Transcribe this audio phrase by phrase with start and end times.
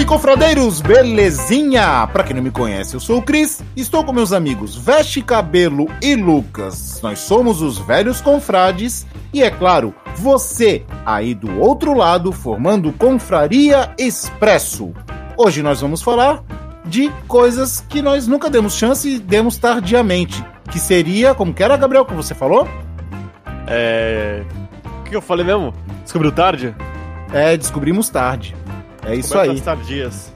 [0.00, 0.80] Salve, confradeiros!
[0.80, 2.06] Belezinha?
[2.06, 5.88] Pra quem não me conhece, eu sou o Cris, estou com meus amigos Veste Cabelo
[6.00, 7.00] e Lucas.
[7.02, 13.92] Nós somos os velhos confrades e, é claro, você aí do outro lado formando Confraria
[13.98, 14.92] Expresso.
[15.36, 16.42] Hoje nós vamos falar
[16.84, 20.42] de coisas que nós nunca demos chance e demos tardiamente.
[20.70, 22.66] Que seria, como que era, Gabriel, que você falou?
[23.66, 24.44] É.
[25.00, 25.74] O que eu falei mesmo?
[26.02, 26.74] Descobriu tarde?
[27.32, 28.56] É, descobrimos tarde.
[29.04, 29.50] É isso aí.
[29.50, 30.32] as tardias.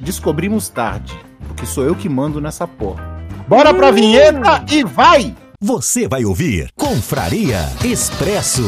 [0.00, 1.18] Descobrimos tarde.
[1.46, 3.20] Porque sou eu que mando nessa porra.
[3.46, 5.34] Bora pra vinheta e vai!
[5.60, 8.64] Você vai ouvir Confraria Expresso.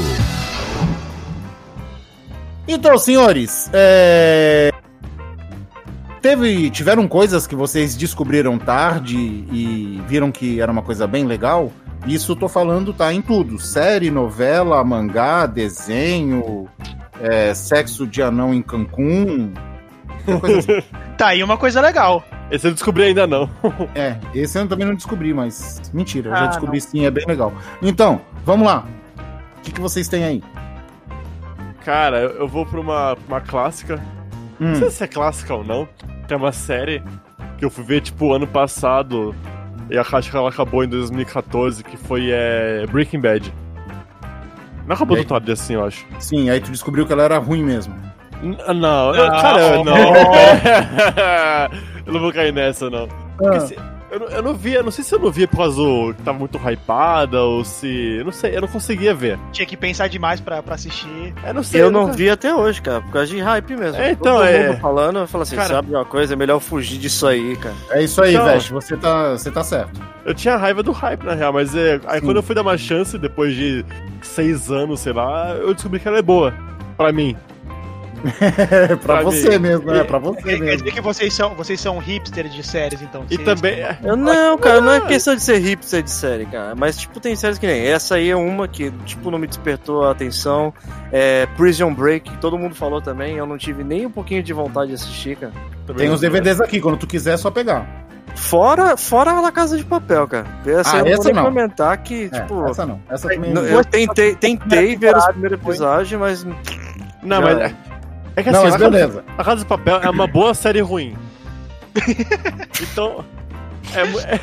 [2.66, 4.70] Então, senhores, é...
[6.20, 11.72] Teve, tiveram coisas que vocês descobriram tarde e viram que era uma coisa bem legal?
[12.06, 13.58] Isso tô falando, tá em tudo.
[13.58, 16.68] Série, novela, mangá, desenho,
[17.20, 19.52] é, sexo de anão em Cancún.
[20.26, 20.82] assim.
[21.16, 22.24] Tá aí uma coisa legal.
[22.50, 23.48] Esse eu não descobri ainda não.
[23.94, 27.24] É, esse eu também não descobri, mas mentira, eu já Ah, descobri sim, é bem
[27.26, 27.52] legal.
[27.80, 28.84] Então, vamos lá.
[29.58, 30.42] O que, que vocês têm aí?
[31.84, 34.00] Cara, eu vou pra uma, uma clássica.
[34.58, 35.88] Não Hum, sei se é clássica ou não.
[36.26, 37.02] Que é uma série
[37.58, 39.34] que eu fui ver, tipo, ano passado.
[39.90, 43.52] E a que ela acabou em 2014, que foi é, Breaking Bad.
[44.86, 45.24] Não acabou E aí?
[45.24, 46.04] do tarde assim, eu acho.
[46.18, 47.94] sim, aí tu descobriu que ela era ruim mesmo.
[48.42, 49.40] N- Não, eu, Não.
[49.40, 49.86] cara, não.
[52.06, 53.08] eu não vou cair nessa, não.
[53.38, 53.76] Porque se-
[54.12, 56.14] eu, não- eu não via, eu não sei se eu não via por causa do,
[56.14, 58.16] que tava muito hypada ou se.
[58.18, 59.38] Eu não sei, eu não conseguia ver.
[59.52, 61.34] Tinha que pensar demais pra, pra assistir.
[61.46, 61.80] Eu não sei.
[61.82, 63.96] Eu não nunca- vi até hoje, cara, por causa de hype mesmo.
[64.00, 66.60] É, então, Todo é- mundo falando, eu falo assim, Cara- sabe uma coisa, é melhor
[66.60, 67.74] fugir disso aí, cara.
[67.90, 70.00] É isso aí, Então- Veste, você tá, você tá certo.
[70.24, 72.26] Eu tinha raiva do hype, na real, mas é, aí Sim.
[72.26, 73.84] quando eu fui dar uma chance, depois de
[74.20, 76.54] seis anos, sei lá, eu descobri que ela é boa.
[76.96, 77.36] Pra mim.
[78.40, 79.58] É pra Pra você mim.
[79.58, 80.76] mesmo, é pra você Quer, quer mesmo.
[80.78, 83.24] dizer que vocês são, vocês são hipsters de séries, então.
[83.30, 83.74] E também.
[83.80, 86.74] é, Eu não, cara, não é questão de ser hipster de série, cara.
[86.76, 87.86] Mas, tipo, tem séries que nem.
[87.86, 90.72] Essa aí é uma que, tipo, não me despertou a atenção.
[91.12, 93.36] É Prison Break, todo mumundo falou também.
[93.36, 95.52] Eu não tive nem um pouquinho de vontade de assistir, cara.
[95.86, 97.86] também Tem os DVDs aqui, quando tu quiser é só pegar.
[98.34, 100.46] Fora, fora a La Casa de Papel, cara.
[100.66, 101.44] Essa Ah, eu não essa não.
[101.44, 102.64] comentar que, É, tipo.
[102.66, 102.98] essa não.
[103.10, 106.44] Essa também eu tentei, tentei ver os primeiros episódios, mas.
[107.22, 107.74] Não, mas.
[108.36, 109.24] É, que Não, assim, mas a, Casa, beleza.
[109.36, 111.14] a Casa de Papel é uma boa série ruim.
[112.80, 113.24] então.
[113.94, 114.40] É, é-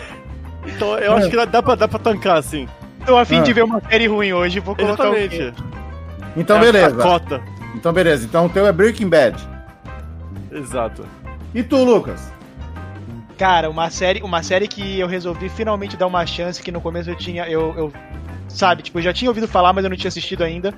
[0.67, 2.67] então eu acho que dá, dá, pra, dá pra tancar, assim.
[3.05, 3.43] Tô a fim Ah.
[3.43, 5.19] de ver uma série ruim hoje, vou colocar o quê?
[5.31, 5.63] Exatamente.
[6.37, 6.99] Então, É beleza.
[6.99, 7.41] A cota.
[7.75, 8.25] Então, beleza.
[8.25, 9.35] Então, o teu é Breaking Bad.
[10.51, 11.05] Exato.
[11.53, 12.31] E tu, Lucas?
[13.37, 17.09] Cara, uma série, uma série que eu resolvi finalmente dar uma chance, que no começo
[17.09, 17.45] eu tinha.
[17.47, 17.93] Eu, eu-
[18.47, 20.73] sabe, tipo, eu já tinha ouvido falar, mas eu não tinha assistido ainda.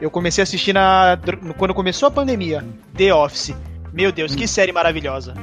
[0.00, 1.18] Eu comecei a assistir na,
[1.56, 2.64] quando começou a pandemia.
[2.96, 3.54] The Office.
[3.92, 5.34] Meu Deus, que série maravilhosa.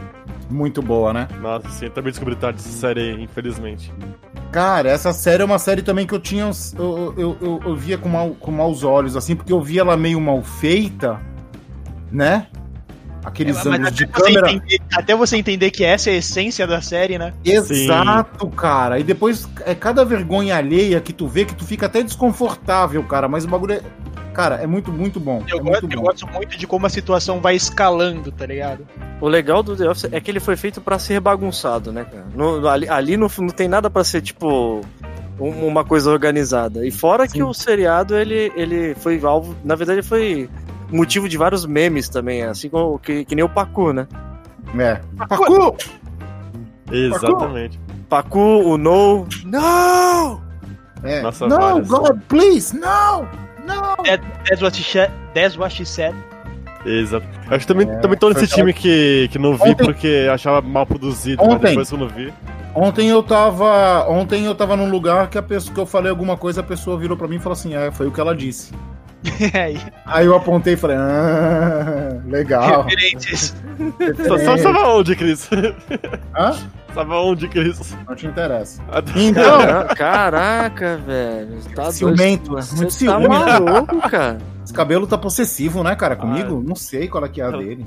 [0.49, 1.27] Muito boa, né?
[1.39, 3.91] Nossa, sim, eu também descobri tarde essa série, infelizmente.
[4.51, 6.51] Cara, essa série é uma série também que eu tinha.
[6.77, 9.95] Eu, eu, eu, eu via com, mal, com maus olhos, assim, porque eu via ela
[9.95, 11.21] meio mal feita,
[12.11, 12.47] né?
[13.23, 14.51] Aqueles Mas ângulos até de você, câmera.
[14.51, 17.33] entender, até você entender que essa é a essência da série, né?
[17.45, 18.99] Exato, cara.
[18.99, 23.27] E depois é cada vergonha alheia que tu vê que tu fica até desconfortável, cara.
[23.29, 23.81] Mas o bagulho é.
[24.33, 25.43] Cara, é muito, muito bom.
[25.47, 26.05] Eu, é gosto, muito eu bom.
[26.07, 28.87] gosto muito de como a situação vai escalando, tá ligado?
[29.19, 32.25] O legal do The Office é que ele foi feito pra ser bagunçado, né, cara?
[32.33, 34.81] No- ali ali não, não tem nada pra ser, tipo,
[35.39, 36.85] um- uma coisa organizada.
[36.87, 37.43] E fora que Sim.
[37.43, 39.55] o seriado, ele, ele foi alvo.
[39.65, 40.49] Na verdade, ele foi
[40.89, 44.07] motivo de vários memes também, assim como que, que nem o Pacu, né?
[44.79, 45.01] É.
[45.27, 45.75] Pacu!
[46.91, 47.79] Exatamente.
[48.09, 49.27] Pacu, o No.
[49.45, 50.41] No!
[51.03, 51.21] É.
[51.21, 51.87] Nossa, não, várias.
[51.87, 52.77] God, please!
[52.77, 53.27] Não!
[53.65, 53.95] Não!
[54.47, 55.11] That's what she said.
[55.33, 56.15] That's what she said.
[56.85, 57.25] Exato.
[57.49, 60.27] Eu acho que também, É, também tô nesse time que, que não vi Ontem- porque
[60.33, 61.67] achava mal produzido, mas Ontem.
[61.69, 62.33] depois que eu não vi.
[62.73, 64.07] Ontem eu tava.
[64.09, 66.97] Ontem eu tava num lugar que a pessoa que eu falei alguma coisa, a pessoa
[66.97, 68.73] virou pra mim e falou assim: é, foi o que ela disse.
[69.53, 72.83] Aí, Aí eu apontei e falei, ah, legal.
[72.83, 73.55] referentes.
[74.27, 75.47] Só só tava onde, Cris?
[76.35, 76.55] Hã?
[76.93, 77.95] Tava onde, Cris?
[78.07, 78.81] Não te interessa.
[78.91, 81.57] Ah, Então, Cara- Caraca, velho.
[81.75, 81.91] Tá.
[81.91, 83.27] Ciumento, Você muito tá ciúme.
[83.29, 84.37] maluco, cara.
[84.63, 86.15] esse cabelo tá possessivo, né, cara?
[86.15, 86.61] Comigo?
[86.65, 87.85] Não sei qual é que é a dele.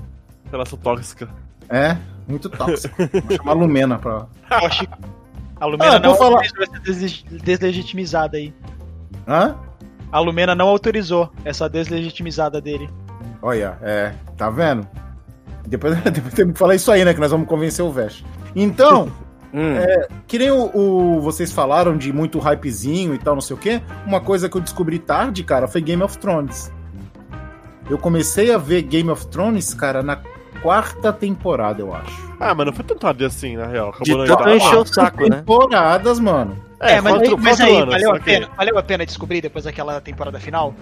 [0.50, 1.28] Relação tóxica.
[1.68, 1.96] É,
[2.26, 2.94] muito tóxico.
[2.96, 4.26] Vou chamar a Lumena pra.
[5.60, 8.52] A Lumena Ah, não falar- autorizou essa desleg- deslegitimizada aí.
[9.26, 9.54] Hã?
[10.10, 12.90] A Lumena não autorizou essa deslegitimizada dele.
[13.40, 14.86] Olha, é, tá vendo?
[15.66, 17.14] Depois, depois tem que falar isso aí, né?
[17.14, 18.24] Que nós vamos convencer o Vest.
[18.54, 19.10] Então,
[19.56, 19.76] Hum.
[20.26, 23.80] que nem o, o- vocês falaram de muito hypezinho e tal, não sei o quê.
[24.04, 26.72] Uma coisa que eu descobri tarde, cara, foi Game of Thrones.
[27.88, 30.18] Eu comecei a ver Game of Thrones, cara, na
[30.60, 32.34] quarta temporada, eu acho.
[32.40, 33.94] Ah, mas não foi tão tarde assim, na real.
[34.02, 35.36] De Acabou na tanto encher o saco, né?
[35.36, 36.56] Temporadas, mano.
[36.80, 39.40] É, mas, quatro- aí, mas quatro aí, anos, valeu, a pena, valeu a pena descobrir
[39.40, 40.74] depois daquela temporada final?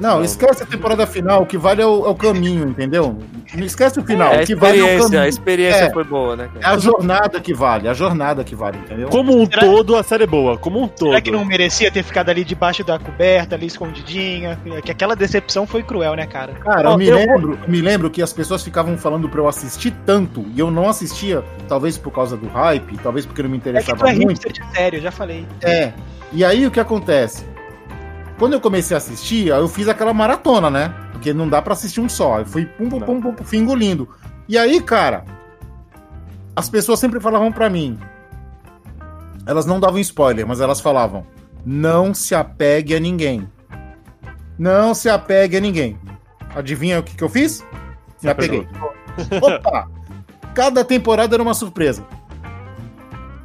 [0.00, 0.24] Não, Não.
[0.24, 3.16] esquece a temporada final, o que vale é o, é o caminho, entendeu?
[3.54, 5.28] Não esquece o final, É, o que vale é o experiência, a caminho.
[5.28, 5.90] experiência É.
[5.92, 6.74] foi boa, né, É cara?
[6.74, 9.08] a jornada que vale, a jornada que vale, entendeu?
[9.08, 10.58] Como um Será- todo, a série é boa.
[10.58, 11.08] Como um todo.
[11.10, 14.58] Será que não merecia ter ficado ali debaixo da coberta, ali escondidinha?
[14.84, 16.54] Que aquela decepção foi cruel, né, cara?
[16.54, 19.92] Cara, eu me, eu- lembro, me lembro que as pessoas ficavam falando pra eu assistir
[20.04, 23.60] tanto, e eu não assistia, talvez por causa do hype, talvez porque não me É
[23.60, 24.28] que interessava tu é muito.
[24.30, 25.46] hipster de sério, eu já falei.
[25.62, 25.92] É.
[26.32, 27.44] E aí o que acontece?
[28.38, 30.94] Quando eu comecei a assistir, eu fiz aquela maratona, né?
[31.12, 32.40] Porque não dá pra assistir um só.
[32.40, 34.08] Eu fui pum, pum, pum, pum, pum, fui engolindo.
[34.48, 35.24] E aí, cara,
[36.56, 37.98] as pessoas sempre falavam pra mim.
[39.46, 41.26] Elas não davam spoiler, mas elas falavam:
[41.64, 43.48] não se apegue a ninguém.
[44.58, 45.98] Não se apegue a ninguém.
[46.54, 47.64] Adivinha o que, que eu fiz?
[48.22, 48.66] Me apeguei.
[49.42, 49.88] Opa!
[50.54, 52.06] Cada temporada era uma surpresa.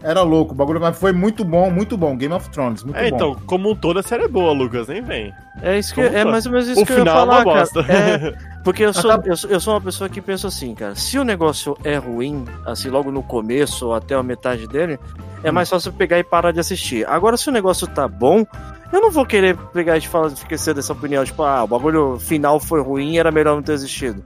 [0.02, 2.16] Era louco o bagulho, mas foi muito bom, muito bom.
[2.16, 3.16] Game of Thrones, muito É, bom.
[3.16, 4.88] então, como um todo, a série é boa, Lucas.
[4.88, 5.34] Nem vem.
[5.62, 7.20] É isso que Como é mais ou menos isso o que eu ia final é
[7.20, 7.60] falar, uma cara.
[7.60, 7.86] bosta.
[7.92, 10.96] É, porque eu sou, eu, sou, eu sou uma pessoa que pensa assim, cara.
[10.96, 14.98] Se o negócio é ruim, assim, logo no começo ou até a metade dele,
[15.44, 17.06] é mais fácil pegar e parar de assistir.
[17.08, 18.46] Agora, se o negócio tá bom,
[18.94, 22.18] eu não vou querer pegar e te falar, esquecer dessa opinião, tipo, ah, o bagulho
[22.20, 24.24] final foi ruim, era melhor não ter assistido.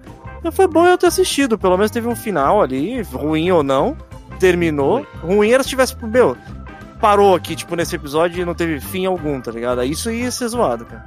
[0.51, 3.95] Foi bom eu ter assistido, pelo menos teve um final ali, ruim ou não,
[4.47, 5.07] terminou.
[5.21, 6.35] Ruim era se tivesse, meu,
[6.99, 9.81] parou aqui, tipo, nesse episódio e não teve fim algum, tá ligado?
[9.83, 11.05] Isso ia ser zoado, cara.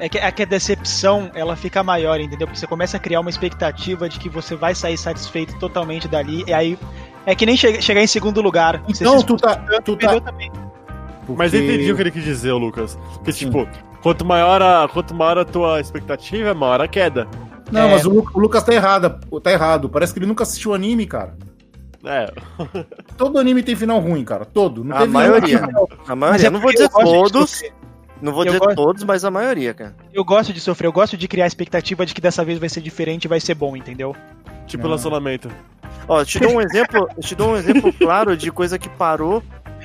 [0.00, 2.46] É que, é que a decepção, ela fica maior, entendeu?
[2.46, 6.42] Porque você começa a criar uma expectativa de que você vai sair satisfeito totalmente dali,
[6.46, 6.78] e aí...
[7.26, 8.82] É que nem che- chegar em segundo lugar.
[8.86, 9.56] Então se tu tá.
[9.82, 10.50] Tu tá também.
[11.26, 12.98] Mas eu porque- entendi o que ele quis dizer, o Lucas.
[13.24, 13.46] Que, Sim.
[13.46, 13.66] tipo,
[14.02, 17.26] quanto maior, a, quanto maior a tua expectativa, maior a queda.
[17.72, 17.90] Não, É.
[17.92, 19.18] mas o, Lu- o Lucas tá errado.
[19.42, 19.88] Tá errado.
[19.88, 21.34] Parece que ele nunca assistiu anime, cara.
[22.04, 22.32] É,
[23.16, 24.44] Todo anime tem final ruim, cara.
[24.44, 24.84] Todo.
[24.84, 25.58] Não A teve maioria.
[26.06, 27.62] A Mas maioria, é não vou dizer todos,
[28.20, 29.94] não vou Eu dizer gosto- todos, mas a maioria, cara.
[30.12, 32.68] Eu gosto de sofrer, eu gosto de criar a expectativa de que dessa vez vai
[32.68, 34.14] ser diferente e vai ser bom, entendeu?
[34.66, 34.86] tipo Ah.
[34.86, 35.48] relacionamento.
[36.08, 38.88] Ó, eu te dou um exemplo, eu te dou um exemplo claro de coisa que
[38.88, 39.42] parou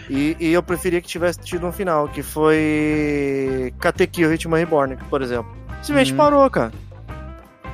[0.10, 5.22] e, e eu preferia que tivesse tido um final, que foi Katekyo Hitman Reborn, por
[5.22, 5.51] exemplo.
[5.81, 6.18] Simplesmente Hum.
[6.18, 6.72] parou, cara.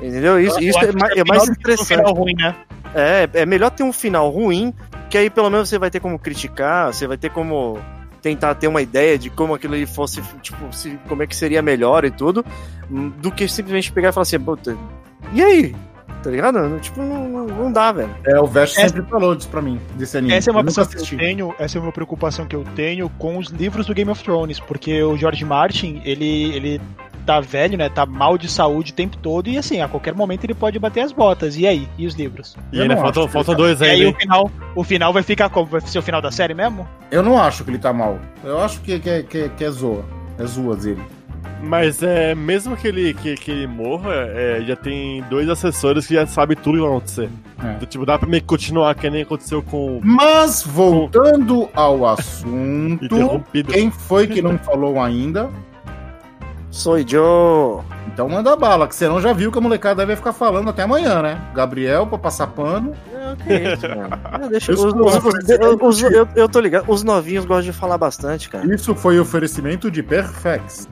[0.02, 0.40] Entendeu?
[0.40, 0.86] Isso, Eu isso é,
[1.18, 1.88] é é mais um estressante.
[2.02, 2.56] final ruim, né?
[2.96, 4.74] É, é melhor ter um final ruim,
[5.10, 7.78] que aí pelo menos você vai ter como criticar, você vai ter como
[8.22, 11.62] tentar ter uma ideia de como aquilo ali fosse, tipo, se, como é que seria
[11.62, 12.44] melhor e tudo,
[12.90, 14.76] hum, do que simplesmente pegar e falar assim, puta,
[15.34, 15.76] e aí?
[16.24, 16.58] Tá ligado?
[16.58, 18.10] Não, Tipo, não, não, dá, velho.
[18.26, 20.34] É, o Vest Essa- sempre falou disso pra mim, desse anime.
[20.34, 23.38] Essa é uma opção que eu tenho, essa é uma preocupação que eu tenho com
[23.38, 26.82] os livros do Game of Thrones, porque o George Martin, ele, ele
[27.26, 27.90] tá velho, né?
[27.90, 31.02] Tá mal de saúde o tempo todo e assim, a qualquer momento ele pode bater
[31.02, 31.58] as botas.
[31.58, 31.88] E aí?
[31.98, 32.56] E os livros?
[32.72, 35.66] E ainda que faltam ele dois E aí o final, o final vai ficar como?
[35.66, 36.88] Vai ser o final da série mesmo?
[37.12, 38.20] Eu não acho que ele tá mal.
[38.44, 40.06] Eu acho que, que, que, que é zoa.
[40.38, 41.02] É zoa dele.
[41.62, 46.14] Mas é, mesmo que ele, que, que ele morra, é, já tem dois assessores que
[46.14, 47.30] já sabem tudo que vai acontecer.
[47.64, 47.72] É.
[47.72, 53.06] Então, tipo, dá pra meio que continuar que nem aconteceu com Mas, voltando ao assunto,
[53.06, 53.72] Interrompido.
[53.72, 55.50] quem foi que não falou ainda?
[56.76, 57.82] Sou Joe.
[58.08, 61.22] Então manda bala, que senão já viu que a molecada vai ficar falando até amanhã,
[61.22, 61.42] né?
[61.54, 62.94] Gabriel pra passar pano.
[63.14, 64.10] É, que isso, mano.
[64.26, 68.74] Ah, deixa, Eu os, eu, eu tô ligado, os novinhos gostam de falar bastante, cara.
[68.74, 70.88] Isso foi oferecimento de Perfex.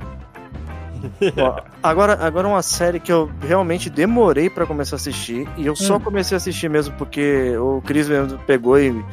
[1.38, 5.76] Ó, agora, agora uma série que eu realmente demorei pra começar a assistir, e eu
[5.76, 6.00] só Hum.
[6.00, 9.04] comecei a assistir mesmo porque o Chris mesmo pegou e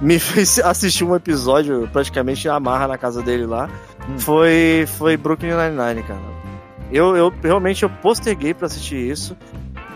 [0.00, 3.68] me fez assistir um episódio praticamente amarra na casa dele lá.
[4.08, 4.18] Hum.
[4.18, 6.40] Foi, foi Brooklyn Nine-Nine, cara.
[6.92, 9.36] Eu, eu realmente eu posterguei pra assistir isso.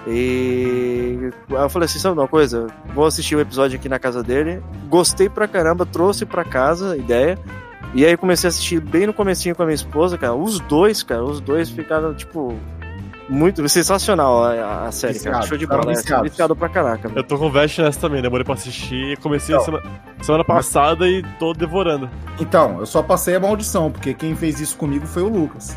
[0.06, 2.66] E eu falei assim, sabe uma coisa?
[2.94, 4.62] Vou assistir o um episódio aqui na casa dele.
[4.88, 7.38] Gostei pra caramba, trouxe pra casa a ideia.
[7.94, 10.34] E aí comecei a assistir bem no comecinho com a minha esposa, cara.
[10.34, 12.58] Os dois, cara, os dois ficaram, tipo,
[13.28, 15.49] muito sensacional a, a série, Viciado, cara.
[15.49, 15.93] Show de bola.
[15.93, 16.31] É, viciados.
[16.31, 17.11] viciado pra caraca.
[17.14, 19.16] Eu tô com o Vest nessa também, demorei pra assistir.
[19.19, 19.64] Comecei Então.
[19.64, 19.85] semana,
[20.23, 22.11] semana passada e tô devorando.
[22.40, 25.76] Então, eu só passei a maldição, porque quem fez isso comigo foi o Lucas.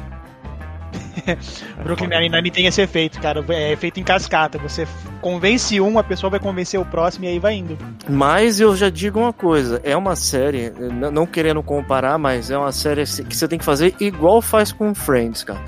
[1.84, 3.44] Brooklyn Nine-Nine tem esse efeito, cara.
[3.50, 4.58] É efeito em cascata.
[4.60, 4.88] Você
[5.22, 7.78] convence um, a pessoa vai convencer o próximo e aí vai indo.
[8.10, 10.72] Mas eu já digo uma coisa, é uma série,
[11.12, 14.94] não querendo comparar, mas é uma série que você tem que fazer igual faz com
[14.94, 15.62] Friends, cara.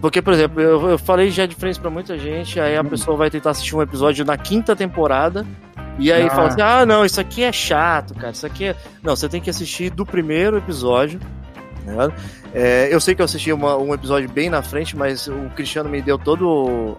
[0.00, 3.16] Porque, por exemplo, eu, eu falei já de Friends pra muita gente, aí a pessoa
[3.16, 5.46] vai tentar assistir um episódio na quinta temporada,
[5.98, 6.30] e aí Ah.
[6.30, 8.76] fala assim, ah, não, isso aqui é chato, cara, isso aqui é...
[9.02, 11.18] Não, você tem que assistir do primeiro episódio,
[11.86, 12.12] tá?
[12.54, 15.88] É, eu sei que eu assisti uma- um episódio bem na frente, mas o Cristiano
[15.90, 16.44] me deu toda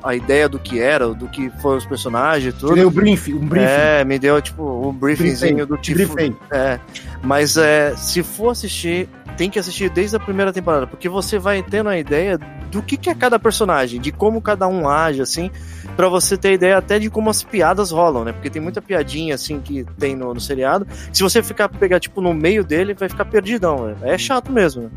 [0.04, 2.70] a ideia do que era, do que foram os personagens e tudo.
[2.70, 3.66] Tirei o briefing, um briefing.
[3.68, 5.98] É, me deu tipo um briefingzinho do tipo.
[6.14, 6.36] briefing.
[6.52, 6.80] É,
[7.24, 11.62] mas é, se for assistir, tem que assistir desde a primeira temporada, porque você vai
[11.62, 12.40] tendo a ideia
[12.72, 15.52] do que, que é cada personagem, de como cada um age, assim,
[15.96, 18.32] pra você ter ideia até de como as piadas rolam, né?
[18.34, 20.88] Porque tem muita piadinha, assim, que tem no, no seriado.
[21.14, 23.96] Se você ficar pegar, tipo, no meio dele, vai ficar perdidão, né?
[24.02, 24.84] É chato mesmo.
[24.84, 24.90] né?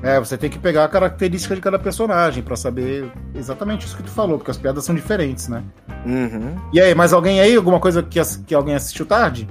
[0.00, 4.02] É, você tem que pegar a característica de cada personagem pra saber exatamente isso que
[4.04, 5.62] tu falou, porque as piadas são diferentes, né?
[6.06, 6.54] Uhum.
[6.72, 7.56] E aí, mais alguém aí?
[7.56, 9.48] Alguma coisa que, que alguém assistiu tarde?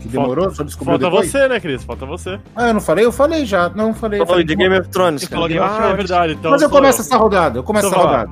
[0.00, 0.50] Que demorou?
[0.54, 1.30] Só descobriu Falta depois?
[1.30, 1.82] você, né, Cris?
[1.84, 2.38] Falta você.
[2.54, 3.04] Ah, eu não falei?
[3.04, 3.68] Eu falei já.
[3.70, 4.18] Não, falei.
[4.20, 5.34] Falou falei de Game of Thrones, cara.
[5.34, 5.96] falou Game of Ah, é Thrones.
[5.96, 6.32] verdade.
[6.34, 7.58] Então Mas eu começo essa rodada.
[7.58, 8.30] Eu começo Então essa rodada.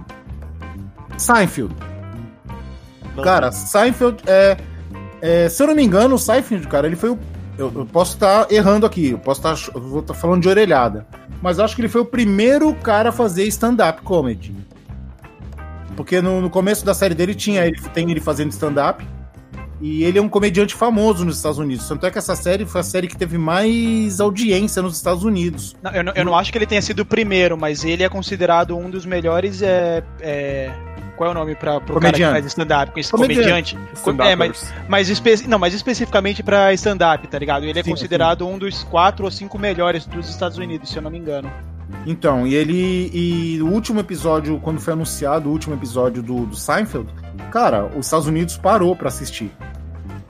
[1.19, 1.75] Seinfeld.
[3.17, 4.57] Não, Cara, Seinfeld é,
[5.23, 7.19] é, Se eu não me engano, o Seinfeld, cara, ele foi o.
[7.59, 9.75] Eu, eu posso estar errando aqui, eu posso estar.
[9.75, 11.07] eu vou estar falando de orelhada.
[11.43, 14.55] Mas eu acho que ele foi o primeiro cara a fazer stand-up comedy.
[15.97, 19.07] Porque no, no começo da série dele tinha ele, tem ele fazendo stand-up.
[19.81, 21.87] E ele é um comediante famoso nos Estados Unidos.
[21.87, 25.77] Tanto é que essa série foi a série que teve mais audiência nos Estados Unidos.
[25.83, 28.09] Não, eu, não, eu não acho que ele tenha sido o primeiro, mas ele é
[28.09, 29.61] considerado um dos melhores.
[29.61, 30.73] É, é,
[31.17, 32.33] qual é o nome pra, pro cara que Comediante.
[32.33, 32.93] faz stand-up?
[32.93, 33.77] Com esse Comediante.
[34.03, 34.33] comediante?
[34.33, 37.65] É, mas, mas, espe- não, mas especificamente pra stand-up, tá ligado?
[37.65, 41.03] Ele é Sim, considerado um dos quatro ou cinco melhores dos Estados Unidos, se eu
[41.03, 41.51] não me engano.
[42.07, 43.11] Então, e ele.
[43.13, 47.09] E o último episódio, quando foi anunciado o último episódio do, do Seinfeld,
[47.51, 49.51] cara, os Estados Unidos parou pra assistir.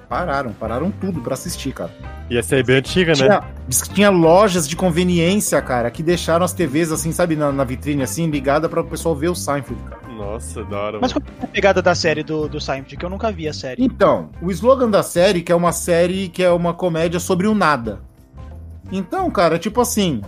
[0.09, 1.91] Pararam, pararam tudo pra assistir, cara.
[2.31, 3.19] E essa aí é bem antiga, né?
[3.19, 7.51] Tinha, diz que tinha lojas de conveniência, cara, que deixaram as TVs assim, sabe, na,
[7.51, 10.01] na vitrine assim, ligada para o pessoal ver o Seinfeld, cara.
[10.13, 10.99] Nossa, da hora.
[11.01, 12.97] Mas qual é a pegada da série do, do Seinfeld?
[12.97, 13.85] Que eu nunca vi a série.
[13.85, 17.55] Então, o slogan da série, que é uma série que é uma comédia sobre o
[17.55, 18.01] nada.
[18.91, 20.23] Então, cara, tipo assim,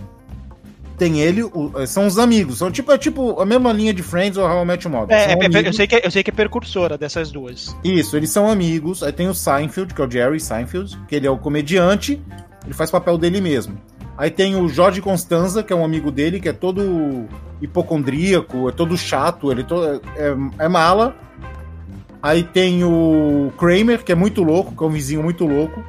[0.99, 4.37] tem ele, o- são os amigos, são tipo, é tipo a mesma linha de Friends
[4.37, 5.15] ou How I Met Your Mother.
[5.17, 7.75] É, São é, é, eu, sei que é, eu sei que é precursora dessas duas.
[7.83, 9.01] Isso, eles são amigos.
[9.01, 12.21] Aí tem o Seinfeld, que é o Jerry Seinfeld, que ele é o comediante,
[12.65, 13.77] ele faz papel dele mesmo.
[14.17, 17.25] Aí tem o Jorge Constanza, que é um amigo dele, que é todo
[17.61, 19.83] hipocondríaco, é todo chato, ele é, to-
[20.17, 21.15] é- é mala.
[22.21, 25.81] Aí tem o Kramer, que é muito louco, que é um vizinho muito louco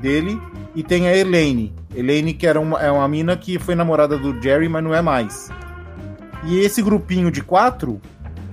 [0.00, 0.40] dele.
[0.74, 1.74] E tem a Elaine.
[1.94, 5.02] Elaine, que era uma, é uma mina que foi namorada do Jerry, mas não é
[5.02, 5.50] mais.
[6.44, 8.00] E esse grupinho de quatro,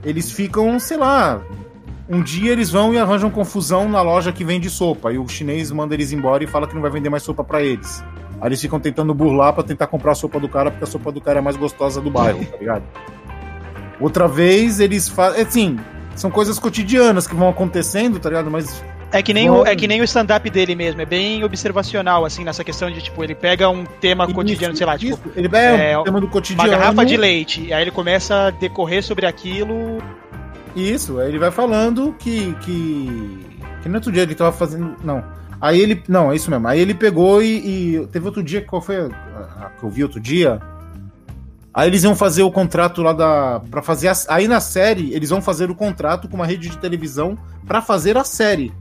[0.04, 1.42] eles ficam, sei lá,
[2.10, 5.12] um dia eles vão e arranjam confusão na loja que vende sopa.
[5.12, 7.62] E o chinês manda eles embora e fala que não vai vender mais sopa pra
[7.62, 8.04] eles.
[8.40, 11.12] Aí eles ficam tentando burlar pra tentar comprar a sopa do cara, porque a sopa
[11.12, 12.84] do cara é mais gostosa do bairro, tá ligado?
[14.00, 15.42] Outra vez eles fazem.
[15.42, 15.80] Assim,
[16.16, 18.52] são coisas cotidianas que vão acontecendo, tá ligado?
[18.52, 18.84] Mas.
[19.18, 19.62] É que nem Bom.
[19.62, 23.02] o, é que nem o stand-up dele mesmo, é bem observacional, assim, nessa questão de,
[23.02, 26.04] tipo, ele pega um tema cotidiano, Isso, sei lá, tipo, isso, ele é, é, um
[26.04, 26.70] tema do uma cotidiano.
[26.70, 30.00] garrafa de leite, e aí ele começa a decorrer sobre aquilo.
[30.76, 32.54] Isso, aí ele vai falando que.
[32.62, 33.46] que.
[33.82, 34.96] Que no outro dia ele tava fazendo.
[35.04, 35.24] Não.
[35.62, 36.04] Aí ele.
[36.10, 36.68] Não, é isso mesmo.
[36.68, 37.96] Aí ele pegou e.
[38.02, 40.60] e teve outro dia, qual foi a, a- a que eu vi outro dia?
[41.74, 43.62] Aí eles iam fazer o contrato lá da.
[43.72, 44.10] Pra fazer.
[44.10, 47.82] A, aí na série, eles vão fazer o contrato com uma rede de televisão pra
[47.82, 48.74] fazer a série.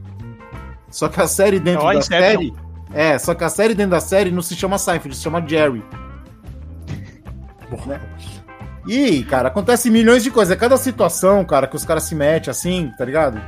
[0.89, 2.19] Só que a série dentro Ó, da Inception.
[2.19, 2.53] série.
[2.93, 5.83] É, só que a série dentro da série não se chama Seinfeld, se chama Jerry.
[7.85, 7.99] Né?
[8.87, 10.55] E, cara, acontece milhões de coisas.
[10.55, 13.41] É cada situação, cara, que os caras se metem assim, tá ligado?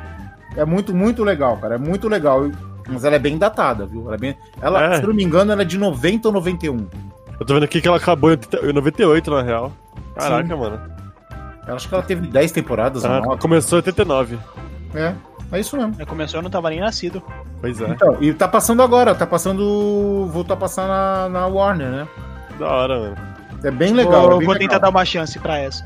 [0.56, 1.76] É muito, muito legal, cara.
[1.76, 2.50] É muito legal.
[2.90, 4.06] Mas ela é bem datada, viu?
[4.08, 4.36] Ela, é bem...
[4.62, 4.96] ela É.
[4.98, 6.88] se eu não me engano, ela é de 90 ou 91.
[7.40, 9.72] Eu tô vendo aqui que ela acabou em 80 em 98, na real.
[10.16, 10.82] Caraca, mano.
[11.68, 13.40] Eu acho que ela teve 10 temporadas Ah, 9.
[13.42, 14.40] começou em 89.
[14.96, 15.14] É,
[15.52, 15.96] é isso mesmo.
[15.98, 17.22] Aí começou, eu não tava nem nascido.
[17.62, 17.90] Pois é.
[17.90, 20.28] Então, e tá passando agora, tá passando.
[20.32, 22.08] Voltou a passar na, na Warner, né?
[22.60, 23.16] Da hora, mano.
[23.64, 24.24] É bem legal.
[24.24, 24.70] vou é bem vou legal.
[24.70, 25.84] tentar dar uma chance pra essa.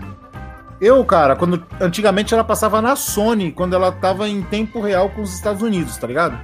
[0.80, 5.22] Eu, cara, quando antigamente ela passava na Sony, quando ela tava em tempo real com
[5.22, 6.38] os Estados Unidos, tá ligado?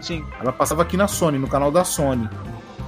[0.00, 0.24] Sim.
[0.40, 2.28] Ela passava aqui na Sony, no canal da Sony.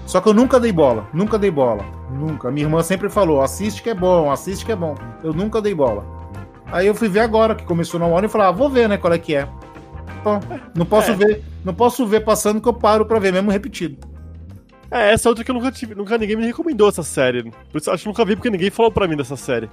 [0.06, 1.84] Só que eu nunca dei bola, nunca dei bola.
[2.10, 2.50] Nunca.
[2.50, 4.94] Minha irmã sempre falou: assiste que é bom, assiste que é bom.
[5.22, 6.04] Eu nunca dei bola.
[6.70, 8.96] Aí eu fui ver agora que começou no One e falei: ah, vou ver, né,
[8.96, 9.48] qual é que é.
[10.74, 11.14] Não posso É.
[11.14, 13.96] ver, não posso ver passando que eu paro pra ver, mesmo repetido.
[14.90, 15.94] É, essa é outra que eu nunca tive.
[15.94, 17.50] Nunca ninguém me recomendou essa série.
[17.70, 19.68] Por isso eu acho que nunca vi porque ninguém falou pra mim dessa série.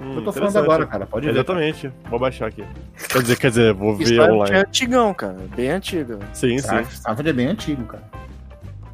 [0.00, 1.06] Hum, eu tô falando agora, cara.
[1.06, 1.32] Pode ver.
[1.32, 1.90] Exatamente.
[2.10, 2.64] Vou baixar aqui.
[3.08, 4.56] Quer dizer, quer dizer, vou ver é online.
[4.56, 5.36] antigão, cara.
[5.56, 6.18] Bem antigo.
[6.32, 6.56] Sim, sim.
[6.58, 8.02] Starfield Starfield é bem antigo, cara.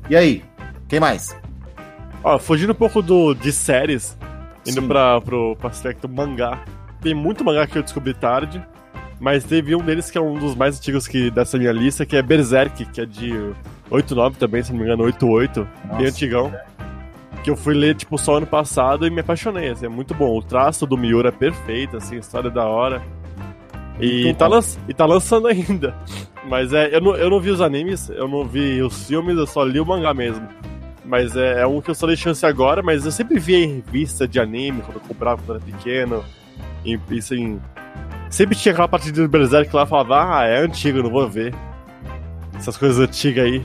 [0.09, 0.45] E aí?
[0.87, 1.37] Quem mais?
[2.23, 4.17] Ó, fugindo um pouco do, de séries,
[4.67, 4.89] indo Sim.
[4.89, 6.63] pra, pro, pro aspecto mangá.
[7.01, 8.65] Tem muito mangá que eu descobri tarde,
[9.21, 12.17] mas teve um deles que é um dos mais antigos que, dessa minha lista, que
[12.17, 13.33] é Berserk, que é de
[13.91, 16.53] 89 também, se não me engano, 88, bem Nossa, antigão.
[17.43, 20.37] Que eu fui ler, tipo, só ano passado e me apaixonei, assim, é muito bom.
[20.37, 23.03] O traço do Miura é perfeito, assim, a história é da hora.
[24.01, 24.49] E tá,
[24.89, 25.95] e tá lançando ainda.
[26.49, 29.47] Mas é, eu não, eu não vi os animes, eu não vi os filmes, eu
[29.47, 30.47] só li o mangá mesmo.
[31.05, 33.77] Mas é, é um que eu só dei chance agora, mas eu sempre via em
[33.77, 36.25] revista de anime, quando eu comprava quando era pequeno.
[36.85, 37.61] E, e assim.
[38.31, 41.55] Sempre tinha aquela parte do Berserk lá falava, ah, é antigo, não vou ver.
[42.55, 43.63] Essas coisas antigas aí.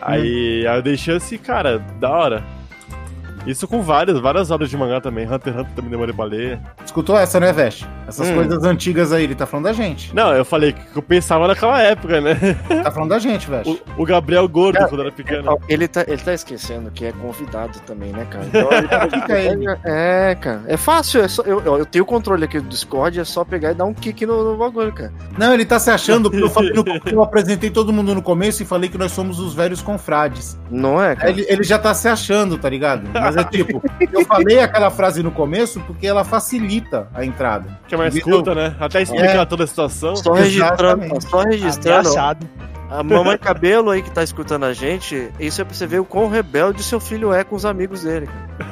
[0.00, 2.44] Aí, aí eu dei chance e, cara, da hora.
[3.46, 5.26] Isso com várias, várias obras de mangá também.
[5.26, 6.58] Hunter x Hunter também demorei pra ler.
[6.84, 7.86] Escutou essa, né, Veste?
[8.08, 8.34] Essas Hum.
[8.34, 10.14] coisas antigas aí, ele tá falando da gente.
[10.14, 12.34] Não, eu falei que eu pensava naquela época, né?
[12.82, 13.82] Tá falando da gente, Veste.
[13.96, 15.58] O, o Gabriel Gordo, Cara, quando era pequeno.
[15.68, 18.44] Ele tá, ele tá esquecendo que é convidado também, né, cara?
[18.46, 19.66] Então, ele- Fica ele.
[19.84, 20.62] é, cara.
[20.66, 21.20] É fácil.
[21.22, 23.74] É só, eu, eu eu tenho o controle aqui do Discord, é só pegar e
[23.74, 25.12] dar um kick no, no bagulho, cara.
[25.38, 28.62] Não, ele tá se achando porque eu, falei no, eu apresentei todo mundo no começo
[28.62, 30.58] e falei que nós somos os velhos confrades.
[30.70, 31.30] Não é, cara?
[31.30, 33.08] Ele, ele já tá se achando, tá ligado?
[33.12, 37.78] Mas é tipo, eu falei aquela frase no começo porque ela facilita a entrada.
[37.88, 38.36] Que é mais Entendeu?
[38.42, 38.74] curta, né?
[38.80, 39.44] Até explicar É.
[39.44, 40.16] toda a situação.
[40.16, 42.08] Só registrando, só registrando.
[42.08, 42.48] Ameaçado.
[42.90, 46.04] A mamãe cabelo aí que tá escutando a gente, isso é pra você ver o
[46.04, 48.28] quão rebelde seu filho é com os amigos dele.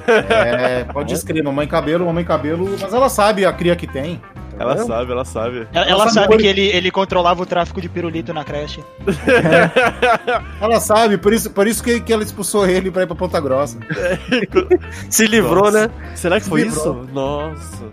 [0.07, 4.21] É, pode escrever, mamãe cabelo, mamãe cabelo, mas ela sabe a cria que tem.
[4.63, 5.57] Ela sabe, ela sabe.
[5.73, 8.45] Ela, Ela ela sabe sabe por- que ele, ele controlava o tráfico de pirulito na
[8.45, 8.83] creche.
[10.61, 13.41] Ela sabe, por isso, por isso que, que ela expulsou ele pra ir pra Ponta
[13.41, 13.79] Grossa.
[15.11, 15.89] Se livrou, Nossa.
[15.89, 15.91] né?
[16.15, 17.03] Será que foi Livrou.
[17.05, 17.09] isso?
[17.13, 17.85] Nossa.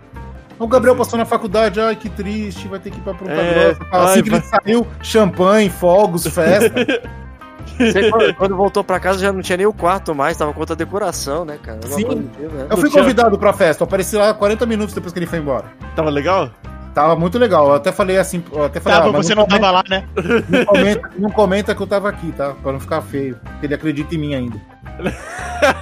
[0.58, 3.74] O Gabriel passou na faculdade, ai que triste, vai ter que ir pra Ponta É,
[3.74, 3.82] Grossa.
[3.90, 6.74] Assim ai, que ele saiu, champanhe, fogos, festa.
[7.80, 10.60] Você, quando, quando voltou pra casa já não tinha nem o quarto mais, tava com
[10.60, 11.78] outra decoração, né, cara?
[11.86, 11.96] Sim.
[12.04, 12.66] tipo, né?
[12.70, 15.38] Eu fui tinha- convidado pra festa, eu apareci lá 40 minutos depois que ele foi
[15.38, 15.64] embora.
[15.96, 16.50] Tava legal?
[16.94, 19.44] Tava muito legal, eu até falei assim, eu até falei, Tava, ah, mas você não
[19.44, 20.08] comenta, tava lá, né?
[20.48, 22.52] não, comenta, não comenta que eu tava aqui, tá?
[22.62, 24.60] Pra não ficar feio, porque ele acredita em mim ainda.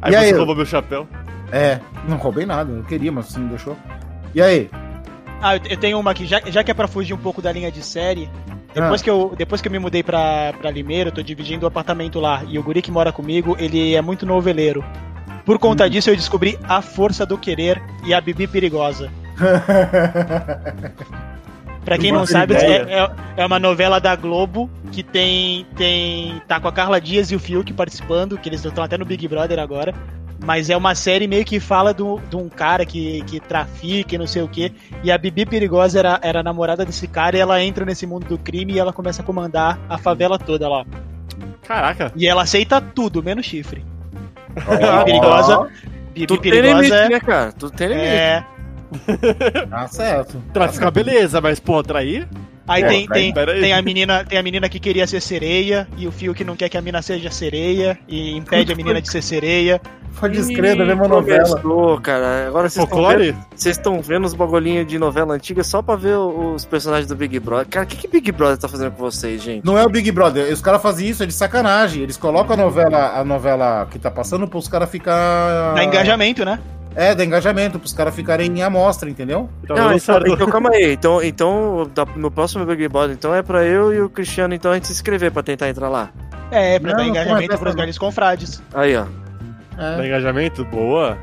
[0.00, 1.08] Aí E aí, você eu- roubou meu chapéu.
[1.50, 3.76] É, não roubei nada, eu queria, mas você não deixou.
[4.34, 4.70] E aí?
[5.40, 7.50] Ah, eu eu tenho uma aqui, já, já que é pra fugir um pouco da
[7.50, 8.28] linha de série.
[8.74, 9.04] Depois, Ah.
[9.04, 12.20] que, eu, depois que eu me mudei pra, pra Limeira, eu tô dividindo o apartamento
[12.20, 12.42] lá.
[12.48, 14.84] E o guri que mora comigo, ele é muito noveleiro.
[15.44, 15.88] Por conta Hum.
[15.90, 19.10] disso, eu descobri A Força do Querer e a Bibi Perigosa.
[21.84, 26.42] Pra quem não sabe, é, é- é uma novela da Globo que tem, tem.
[26.46, 29.26] tá com a Carla Dias e o Fiuk participando, que eles estão até no Big
[29.26, 29.94] Brother agora.
[30.44, 34.18] Mas é uma série meio que fala do- de um cara que, que trafica e
[34.18, 34.72] não sei o que.
[35.02, 38.26] E a Bibi Perigosa era, era a namorada desse cara e ela entra nesse mundo
[38.26, 40.84] do crime e ela começa a comandar a favela toda lá.
[41.62, 42.12] Caraca.
[42.16, 43.84] E ela aceita tudo, menos chifre.
[44.66, 45.68] Ó, Bibi Perigosa.
[46.14, 47.52] Bibi Tudo tem limite, Perigosa né, cara?
[47.52, 48.06] Tudo tem limite.
[48.06, 48.44] é.
[49.68, 50.42] Tá certo.
[50.52, 52.26] Traficar, beleza, mas, pô, trair?
[52.66, 53.60] Aí Pô, tem, peraí, tem, peraí.
[53.62, 56.54] tem, a menina, tem a menina que queria ser sereia e o fio que não
[56.54, 59.80] quer que a mina seja sereia e impede a menina de ser sereia.
[60.12, 61.60] Foi descreda, mesma novela.
[61.60, 62.48] Começou, cara.
[62.48, 63.36] Agora vocês estão vendo, Folclore?
[63.54, 67.38] vocês estão vendo os bagulhinhos de novela antiga só pra ver os personagens do Big
[67.38, 67.68] Brother.
[67.68, 69.64] Cara, o que, que Big Brother tá fazendo com vocês, gente?
[69.64, 72.02] Não é o Big Brother, os caras fazem isso, é de sacanagem.
[72.02, 75.74] Eles colocam a novela, a novela que tá passando pros caras ficar.
[75.74, 76.58] Dá engajamento, né?
[76.96, 79.48] É, dá engajamento, pros caras ficarem em amostra, entendeu?
[79.66, 80.94] Tá Não, então, então calma aí.
[80.94, 84.74] Então, então no próximo Big Brother, então é pra eu e o Cristiano então a
[84.74, 86.10] gente se inscrever pra tentar entrar lá.
[86.50, 88.62] É, pra Não, dar não engajamento começa pros velhos confrades.
[88.74, 89.04] Aí, ó.
[89.78, 90.06] Dá É.
[90.06, 90.64] engajamento?
[90.64, 91.16] Boa.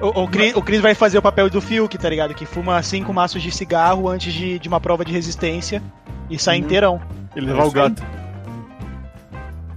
[0.00, 2.34] O, o, Chris, o Chris vai fazer o papel do Fiuk, tá ligado?
[2.34, 5.80] Que fuma cinco maços de cigarro antes de, de uma prova de resistência
[6.28, 7.00] e sai inteirão.
[7.36, 8.02] E levar o gato.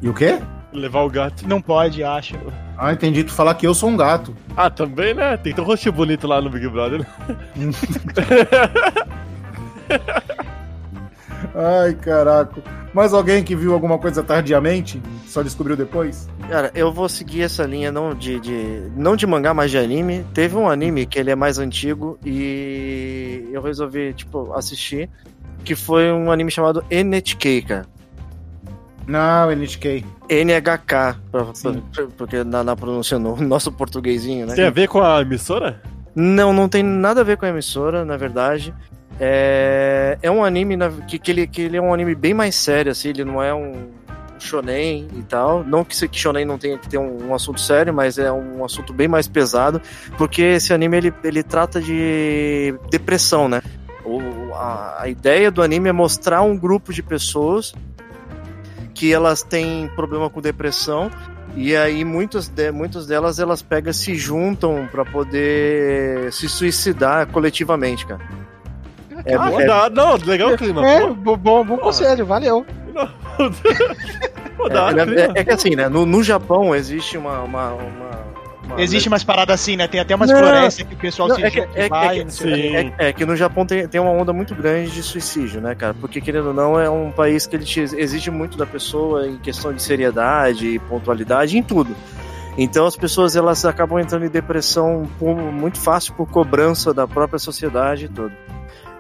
[0.02, 0.40] E o quê?
[0.74, 1.48] Levar o gato.
[1.48, 2.36] Não pode, acho.
[2.78, 3.24] Ah, entendi.
[3.24, 4.36] Tu falar que eu sou um gato.
[4.58, 5.38] Ah, também, né?
[5.38, 7.06] Tem que ter um rostinho bonito lá no Big Brother.
[11.56, 12.62] Ai, caraca.
[12.94, 15.02] Mais alguém que viu alguma coisa tardiamente?
[15.26, 16.28] Só descobriu depois?
[16.50, 20.26] Cara, eu vou seguir essa linha não de, de, não de mangá, mas de anime.
[20.34, 25.10] Teve um anime que ele é mais antigo e eu resolvi, tipo, assistir,
[25.64, 27.86] que foi um anime chamado NHK, cara.
[29.08, 30.04] Não, NHK.
[30.30, 34.56] NHK, pra, pra- porque na, na pronúncia no nosso portuguesinho, né?
[34.56, 35.82] Tem a ver com a emissora?
[36.16, 38.74] Não, não tem nada a ver com a emissora, na verdade.
[39.20, 42.56] É, é um anime na- que, que, ele, que ele é um anime bem mais
[42.56, 43.90] sério, assim, ele não é um,
[44.40, 45.64] shonen e tal.
[45.64, 48.64] Não que, que shonen não tenha que ter um, um assunto sério, mas é um
[48.64, 49.82] assunto bem mais pesado,
[50.18, 53.62] porque esse anime ele, ele trata de depressão, né?
[54.04, 57.74] O, a, a ideia do anime é mostrar um grupo de pessoas
[58.94, 61.10] que elas têm problema com depressão
[61.56, 68.06] e aí muitas, de, muitas delas elas pegam se juntam pra poder se suicidar coletivamente,
[68.06, 68.22] cara.
[69.26, 70.86] É, Ah, é- dá, não, legal o clima.
[70.88, 72.66] É, bom, bom conselho, valeu.
[74.58, 75.22] Pô, dá, é, clima.
[75.22, 75.90] é- é que assim, né?
[75.90, 77.42] No, no Japão existe uma.
[77.42, 78.26] uma, uma-
[78.66, 79.88] uma- Existe umas paradas assim, né?
[79.88, 80.38] Tem até umas Não.
[80.40, 82.30] florestas que o pessoal Não, se é que- é e que- vai, é.
[82.30, 82.52] Sim.
[82.98, 85.94] É, é que no Japão tem, tem uma onda muito grande de suicídio, né, cara?
[85.94, 89.38] Porque, querendo ou não, é um país que ele te exige muito da pessoa em
[89.38, 91.96] questão de seriedade e pontualidade em tudo.
[92.58, 97.38] Então as pessoas elas acabam entrando em depressão por- muito fácil por cobrança da própria
[97.38, 98.32] sociedade e tudo.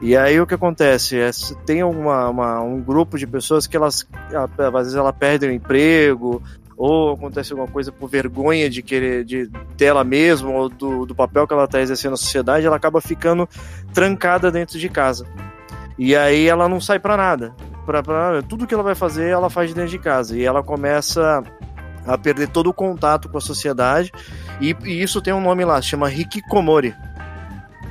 [0.01, 1.17] E aí o que acontece?
[1.19, 1.31] É,
[1.65, 4.05] tem uma, uma- um grupo de pessoas que elas,
[4.57, 6.43] às vezes ela perde o emprego,
[6.77, 11.47] ou acontece alguma coisa por vergonha de querer de dela mesma ou do, do papel
[11.47, 13.47] que ela está exercendo na sociedade, ela acaba ficando
[13.93, 15.25] trancada dentro de casa.
[15.97, 17.55] E aí ela não sai para nada.
[17.85, 20.37] Pra, pra- tudo que ela vai fazer, ela faz de dentro de casa.
[20.37, 21.41] E ela começa
[22.05, 24.11] a perder todo o contato com a sociedade.
[24.59, 26.93] E, e isso tem um nome lá, chama Hikikomori.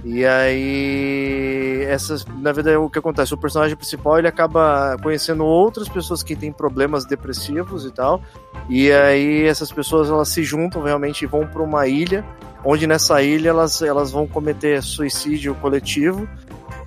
[0.05, 3.33] E aí, essas, na verdade, o que acontece?
[3.33, 8.21] O personagem principal ele acaba conhecendo outras pessoas que têm problemas depressivos e tal.
[8.69, 12.23] E aí, essas pessoas elas se juntam realmente e vão para uma ilha,
[12.63, 16.29] onde nessa ilha elas, elas vão cometer suicídio coletivo.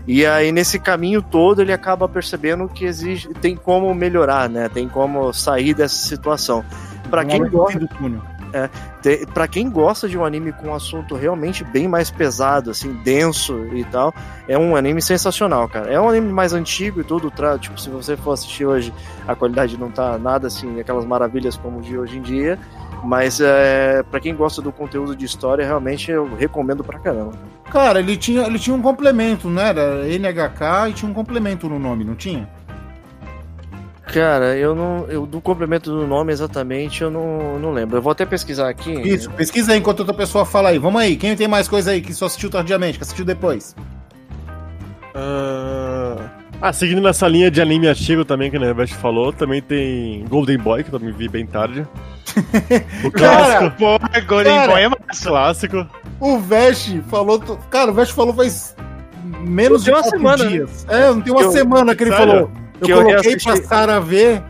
[0.08, 4.70] E aí, nesse caminho todo, ele acaba percebendo que existe, tem como melhorar, né?
[4.70, 6.64] Tem como sair dessa situação.
[7.10, 8.22] Para quem gosta do túnel.
[9.02, 12.94] Te- Pra quem gosta de um anime com um assunto realmente bem mais pesado, assim,
[13.04, 14.14] denso e tal,
[14.48, 15.92] é um anime sensacional, cara.
[15.92, 18.94] É um anime mais antigo e tudo, tipo, se você for assistir hoje,
[19.28, 22.58] a qualidade não tá nada assim, aquelas maravilhas como de hoje em dia,
[23.04, 27.34] mas é, para quem gosta do conteúdo de história, realmente eu recomendo pra caramba.
[27.72, 30.08] Cara, ele tinha, ele tinha um complemento, não era?
[30.08, 32.50] NHK e tinha um complemento no nome, não tinha?
[34.14, 35.06] Cara, eu não.
[35.10, 37.98] Eu, do complemento do nome exatamente, eu não, não lembro.
[37.98, 38.92] Eu vou até pesquisar aqui.
[38.92, 40.80] Isso, pesquisa aí enquanto outra pessoa fala aí.
[40.80, 43.76] Vamos aí, quem tem mais coisa aí que só assistiu tardiamente, que assistiu depois?
[45.14, 46.16] Ah,
[46.62, 50.58] ah, seguindo nessa linha de anime antigo também, que o Nevest falou, também tem Golden
[50.58, 51.86] Boy, que eu também vi bem tarde.
[53.04, 53.38] o Cara,
[53.70, 53.78] clássico.
[53.78, 55.30] Pô, Golden Cara, Boy é massa.
[55.30, 55.88] clássico.
[56.20, 57.40] O Vest falou.
[57.70, 58.76] Cara, o Vest falou faz
[59.42, 60.50] menos de uma semana, né?
[60.50, 60.86] dias.
[60.90, 62.28] É, não tem uma Eu- semana que ele Sério?
[62.34, 62.52] falou.
[62.80, 63.44] Eu Que eu coloquei reassisti.
[63.62, 64.42] pra Sara ver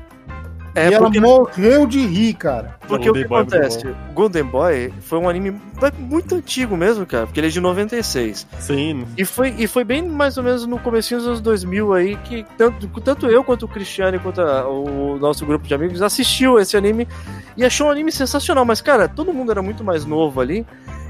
[0.75, 2.75] É e ela porque, morreu de rir, cara.
[2.87, 3.87] porque o que Boy é acontece?
[4.13, 5.59] Golden Boy foi um anime
[5.97, 8.45] muito antigo mesmo, cara, porque ele é de 96.
[8.59, 9.05] Sim.
[9.17, 12.45] E foi, e foi bem mais ou menos no comecinho dos anos 2000 aí que
[12.57, 16.77] tanto, tanto eu quanto o Cristiano quanto a- o nosso grupo de amigos assistiu esse
[16.77, 17.07] anime
[17.55, 18.63] e achou um anime sensacional.
[18.65, 20.63] Mas, cara, todo mundo era muito mais novo ali.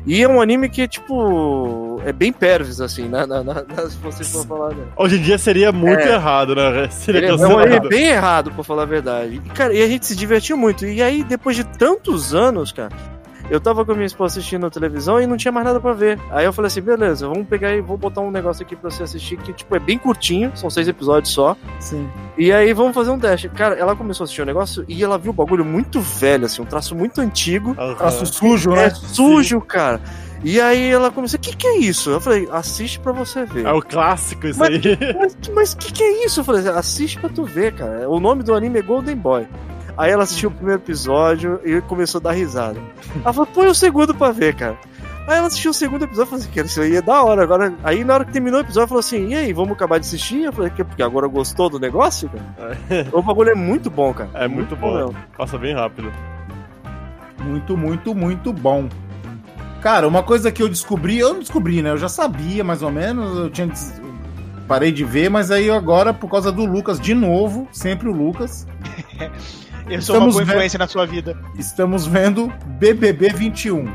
[0.05, 1.13] E é um anime que, tipo,
[2.05, 3.55] é bem pervis, assim, na, na, na-
[3.89, 4.83] se você for falar, né?
[4.95, 6.13] Hoje em dia seria muito É.
[6.13, 6.87] errado, né?
[6.89, 9.41] Seria Ele é bem errado, pra falar a verdade.
[9.45, 10.85] E, cara, e a gente se divertiu muito.
[10.85, 12.89] E aí, depois de tantos anos, cara,
[13.49, 15.93] eu tava com a minha esposa assistindo a televisão e não tinha mais nada pra
[15.93, 16.19] ver.
[16.31, 19.03] Aí eu falei assim, beleza, vamos pegar e vou botar um negócio aqui pra você
[19.03, 21.55] assistir que, tipo, é bem curtinho, são seis episódios só.
[21.79, 22.09] Sim.
[22.37, 23.49] E aí vamos fazer um teste.
[23.49, 26.61] Cara, ela começou a assistir o negócio e ela viu o bagulho muito velho, assim,
[26.61, 27.75] um traço muito antigo.
[27.77, 27.95] Aham.
[27.95, 28.89] Traço sujo, É né?
[28.89, 30.01] sujo, cara.
[30.43, 32.11] E aí ela começou, o que que é isso?
[32.11, 33.65] Eu falei, assiste pra você ver.
[33.65, 34.97] É o clássico isso Mas- aí.
[35.19, 36.41] Mas, mas que que é isso?
[36.41, 38.07] Eu falei, assiste pra tu ver, cara.
[38.07, 39.47] O nome do anime é Golden Boy.
[39.97, 42.79] Aí ela assistiu o primeiro episódio e começou a dar risada.
[43.23, 44.77] Ela falou, põe o segundo pra ver, cara.
[45.27, 47.43] Aí ela assistiu o segundo episódio e falou assim, cara, isso aí é da hora.
[47.43, 49.99] Agora, aí na hora que terminou o episódio, ela falou assim, e aí, vamos acabar
[49.99, 50.43] de assistir?
[50.43, 53.07] Eu falei, "Que- porque agora gostou do negócio, cara?
[53.11, 54.29] o bagulho é muito bom, cara.
[54.35, 54.95] É muito bom.
[54.95, 55.15] mesmo.
[55.37, 56.11] Passa bem rápido.
[57.43, 58.87] Muito, muito, muito bom.
[59.81, 61.91] Cara, uma coisa que eu descobri, eu não descobri, né?
[61.91, 63.99] Eu já sabia mais ou menos, eu tinha des-
[64.67, 68.65] parei de ver, mas aí agora, por causa do Lucas, de novo, sempre o Lucas,
[69.89, 71.37] Eu sou uma Estamos boa vendo- influência na sua vida.
[71.57, 73.85] estamos vendo BBB 21.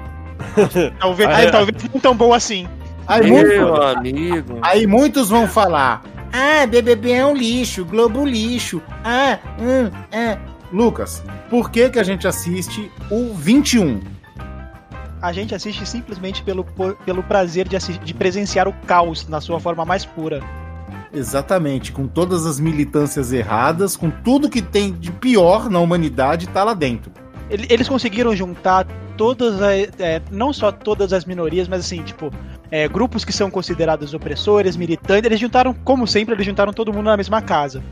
[0.98, 1.50] Talvez, é.
[1.50, 2.66] talvez não tão bom assim.
[3.07, 4.59] Aí, Meu muito- amigo.
[4.62, 6.02] aí muitos vão falar,
[6.33, 8.81] Ah, BBB é um lixo, Globo lixo.
[9.05, 10.38] Ah, hum, é.
[10.72, 14.00] Lucas, por que que a gente assiste o 21?
[15.20, 16.64] A gente assiste simplesmente pelo,
[17.05, 20.40] pelo prazer de, assistir, de presenciar o caos na sua forma mais pura.
[21.12, 26.64] Exatamente, com todas as militâncias erradas, com tudo que tem de pior na humanidade, tá
[26.64, 27.12] lá dentro.
[27.51, 32.33] Eles conseguiram juntar todas as, é, não só todas as minorias, mas assim, tipo,
[32.70, 37.05] é, grupos que são considerados opressores, militantes, eles juntaram, como sempre, eles juntaram todo mundo
[37.07, 37.83] na mesma casa.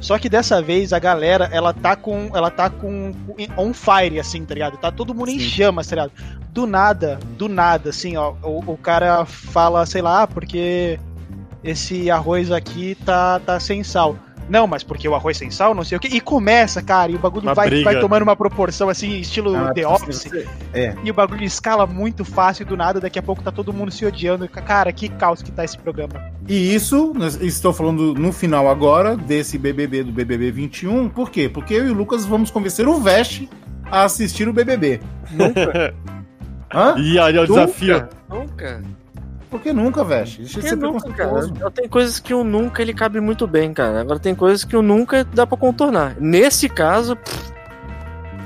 [0.00, 2.28] Só que dessa vez a galera, ela tá com.
[2.34, 3.12] Ela tá com.
[3.56, 4.76] on fire, assim, tá ligado?
[4.76, 5.36] Tá todo mundo Sim.
[5.36, 6.12] em chamas, tá ligado?
[6.50, 8.34] Do nada, do nada, assim, ó.
[8.42, 10.98] O, o cara fala, sei lá, porque
[11.64, 14.16] esse arroz aqui tá, tá sem sal.
[14.48, 16.08] Não, mas porque o arroz sem sal, não sei o que.
[16.08, 19.86] E começa, cara, e o bagulho vai, vai tomando uma proporção assim, estilo ah, The
[19.86, 20.30] Office.
[20.72, 20.94] É.
[21.02, 24.04] E o bagulho escala muito fácil do nada, daqui a pouco tá todo mundo se
[24.04, 24.46] odiando.
[24.48, 26.30] Cara, que caos que tá esse programa.
[26.46, 31.08] E isso, estou falando no final agora desse BBB do BBB 21.
[31.08, 31.48] Por quê?
[31.48, 33.48] Porque eu e o Lucas vamos convencer o Veste
[33.90, 35.00] a assistir o BBB.
[35.32, 35.94] Nunca.
[36.72, 36.96] Hã?
[36.98, 38.08] E aí é o desafio.
[38.28, 38.82] Nunca.
[39.54, 40.38] Por que nunca, Veste?
[40.38, 41.70] Deixa de ser nunca, cara.
[41.72, 44.00] Tem coisas que o nunca ele cabe muito bem, cara.
[44.00, 46.16] Agora tem coisas que o nunca dá pra contornar.
[46.18, 47.14] Nesse caso.
[47.14, 47.52] Pff...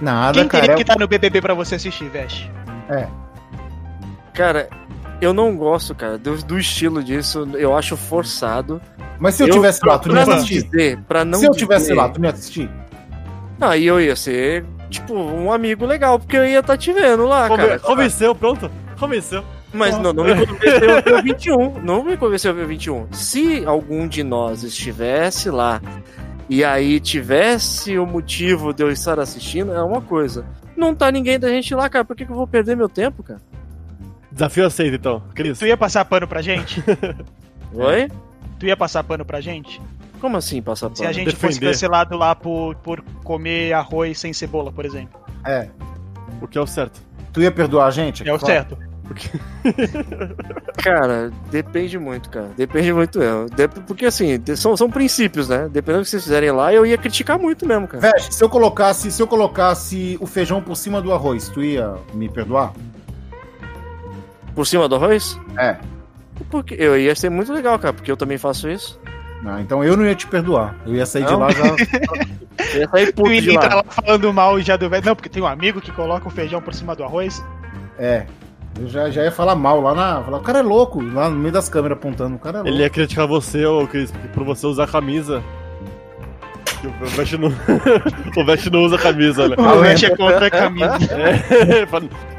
[0.02, 0.66] Nada, Quem cara.
[0.66, 2.52] Quem que tá no BBB pra você assistir, Veste?
[2.90, 3.08] É.
[4.34, 4.68] Cara,
[5.18, 7.48] eu não gosto, cara, do, do, estilo disso.
[7.54, 8.78] Eu acho forçado.
[9.18, 10.64] Mas se eu, eu tivesse lá, tu não ia assistir?
[10.64, 12.70] Dizer, pra não se eu tivesse lá, tu não ia assistir?
[13.58, 17.24] Aí eu ia ser, tipo, um amigo legal, porque eu ia estar tá te vendo
[17.24, 17.80] lá, Conven cara.
[17.80, 18.70] Convenceu, pronto.
[19.00, 19.42] Convenceu.
[19.72, 21.82] Mas não, não me convenceu ver o 21.
[21.82, 23.12] Não me convenceu ver o 21.
[23.12, 25.80] Se algum de nós estivesse lá
[26.48, 30.46] e aí tivesse o motivo de eu estar assistindo, é uma coisa.
[30.76, 32.04] Não tá ninguém da gente lá, cara.
[32.04, 33.40] Por que, que eu vou perder meu tempo, cara?
[34.32, 35.22] Desafio aceito, então.
[35.34, 35.58] Cris.
[35.58, 36.82] Tu ia passar pano pra gente?
[37.74, 38.08] Oi?
[38.58, 39.80] Tu ia passar pano pra gente?
[40.20, 40.96] Como assim passar pano?
[40.96, 41.46] Se a gente Defender.
[41.54, 45.20] fosse cancelado lá por, por comer arroz sem cebola, por exemplo.
[45.44, 45.68] É.
[46.40, 47.00] O que é o certo.
[47.32, 48.26] Tu ia perdoar a gente?
[48.26, 48.78] É o certo.
[49.08, 49.30] Porque...
[50.82, 52.50] cara, depende muito, cara.
[52.56, 53.18] Depende muito.
[53.20, 53.66] É.
[53.86, 55.68] Porque assim, são, são princípios, né?
[55.70, 58.12] Dependendo do que vocês fizerem lá, eu ia criticar muito mesmo, cara.
[58.12, 61.94] Veste, se eu colocasse, se eu colocasse o feijão por cima do arroz, tu ia
[62.12, 62.74] me perdoar?
[64.54, 65.40] Por cima do arroz?
[65.58, 65.78] É.
[66.50, 69.00] Porque eu ia ser muito legal, cara, porque eu também faço isso.
[69.42, 70.76] Não, então eu não ia te perdoar.
[70.84, 71.30] Eu ia sair não?
[71.30, 71.64] de lá já.
[72.74, 73.76] eu ia sair puto de lá.
[73.76, 75.06] lá falando mal já do velho.
[75.06, 77.42] Não, porque tem um amigo que coloca o feijão por cima do arroz.
[77.98, 78.26] É,
[78.80, 80.22] eu já, já ia falar mal lá na.
[80.22, 82.36] Falar, o cara é louco, lá no meio das câmeras apontando.
[82.36, 82.74] O cara é louco.
[82.74, 85.42] Ele ia criticar você, ô Cris, por você usar camisa.
[86.84, 87.48] O Vest não,
[88.40, 89.56] o Vest não usa camisa, né?
[89.58, 91.08] O Vest é contra a camisa.
[91.10, 91.88] É,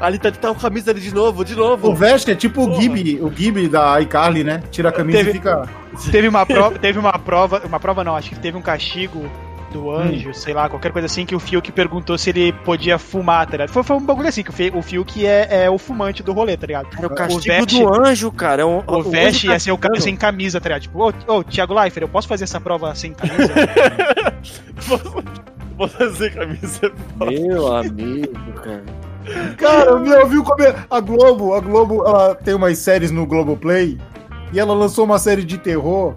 [0.00, 1.90] ali tá, tá com camisa ali de novo, de novo.
[1.90, 2.78] O Vest é tipo Porra.
[2.78, 4.62] o Gibi, o Gibi da iCarly, né?
[4.70, 5.68] Tira a camisa teve, e fica.
[6.10, 9.30] Teve uma prova, teve uma prova, uma prova não, acho que teve um castigo
[9.70, 10.34] do anjo, hum.
[10.34, 13.70] sei lá, qualquer coisa assim, que o Fiuk perguntou se ele podia fumar, tá ligado?
[13.70, 16.66] Foi, foi um bagulho assim, que o Fiuk é, é o fumante do rolê, tá
[16.66, 16.88] ligado?
[17.00, 18.62] É o castigo o Vest, do anjo, cara.
[18.62, 20.82] É um, o, o Vest ia ser o cara sem camisa, tá ligado?
[20.82, 23.52] Tipo, ô, ô Thiago Leifert, eu posso fazer essa prova sem camisa?
[25.76, 26.92] posso fazer camisa?
[27.18, 28.84] Meu amigo, cara.
[29.56, 30.74] Cara, meu, viu como é?
[30.90, 33.98] A Globo, a Globo, ela tem umas séries no Globoplay
[34.52, 36.14] e ela lançou uma série de terror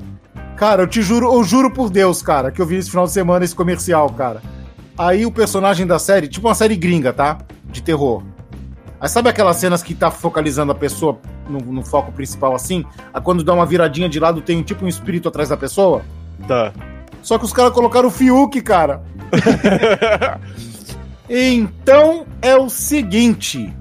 [0.56, 3.12] Cara, eu te juro, eu juro por Deus, cara, que eu vi esse final de
[3.12, 4.42] semana esse comercial, cara.
[4.98, 7.39] Aí o personagem da série, tipo uma série gringa, tá?
[7.66, 8.24] De terror.
[9.00, 12.86] Aí sabe aquelas cenas que tá focalizando a pessoa no, no foco principal assim?
[13.13, 16.04] Aí quando dá uma viradinha de lado tem tipo um espírito atrás da pessoa?
[16.48, 16.72] Tá.
[17.22, 19.02] Só que os caras colocaram o Fiuk, cara.
[21.28, 23.74] então é o seguinte.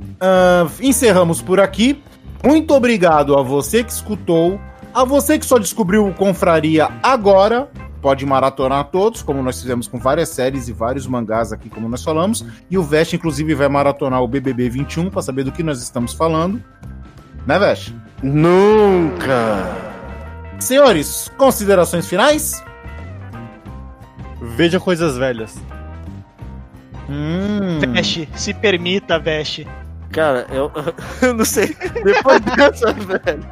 [0.00, 2.02] Uh, encerramos por aqui.
[2.44, 4.60] Muito obrigado a você que escutou.
[4.96, 7.68] A você que só descobriu o Confraria agora,
[8.00, 12.02] pode maratonar todos, como nós fizemos com várias séries e vários mangás aqui, como nós
[12.02, 12.42] falamos.
[12.70, 16.14] E o Vest, inclusive, vai maratonar o BBB 21 para saber do que nós estamos
[16.14, 16.64] falando.
[17.46, 17.92] Né, Vest?
[18.22, 19.66] Nunca!
[20.58, 22.64] Senhores, considerações finais?
[24.40, 25.58] Veja coisas velhas.
[27.06, 27.80] Hum.
[27.92, 29.68] Veste, se permita, Veste.
[30.12, 30.70] Cara, eu,
[31.22, 31.76] eu não sei.
[32.04, 33.46] Depois dessa, velho.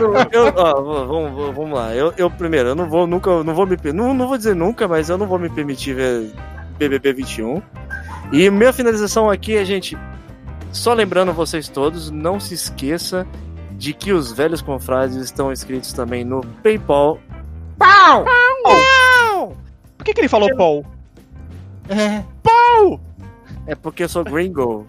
[0.00, 1.94] Eu, eu, ó, vamos, vamos lá.
[1.94, 4.86] Eu, eu primeiro, eu não vou nunca, não vou me, não, não vou dizer nunca,
[4.86, 6.32] mas eu não vou me permitir ver
[6.78, 7.62] BBB 21.
[8.32, 9.96] E minha finalização aqui é, gente,
[10.72, 13.26] só lembrando vocês todos, não se esqueça
[13.72, 17.18] de que os velhos confrades estão inscritos também no PayPal.
[17.78, 18.24] Pau!
[18.62, 19.56] Pau!
[19.96, 20.84] Por que, que ele falou Paul?
[21.88, 22.22] É.
[22.42, 23.00] Pau!
[23.66, 24.86] É porque eu sou gringo.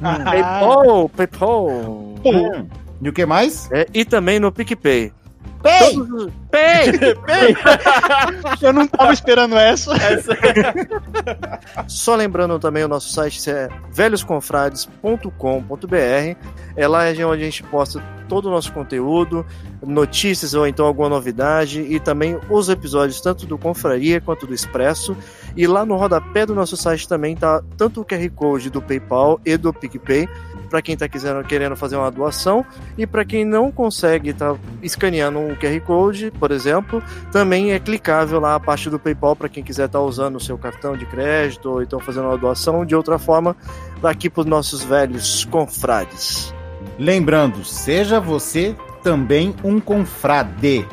[0.00, 1.68] PayPal, PayPal.
[1.68, 2.66] Hum.
[3.02, 3.70] E o que mais?
[3.72, 5.12] É, e também no PicPay.
[5.62, 5.94] Pei!
[5.94, 6.90] Todos- Pei!
[8.62, 9.92] Eu não tava esperando essa.
[11.86, 16.36] Só lembrando também o nosso site é velhosconfrades.com.br.
[16.76, 19.44] É lá onde a gente posta todo o nosso conteúdo,
[19.82, 25.16] notícias ou então alguma novidade e também os episódios tanto do Confraria quanto do Expresso.
[25.56, 29.40] E lá no rodapé do nosso site também tá tanto o QR Code do PayPal
[29.44, 30.28] e do PicPay
[30.70, 31.06] para quem está
[31.42, 32.64] querendo fazer uma doação
[32.96, 37.02] e para quem não consegue estar escaneando um QR Code, por exemplo,
[37.32, 40.56] também é clicável lá a parte do PayPal para quem quiser estar usando o seu
[40.56, 43.56] cartão de crédito ou então fazendo uma doação de outra forma
[44.00, 46.54] daqui para os nossos velhos confrades.
[46.96, 50.86] Lembrando, seja você também um confrade.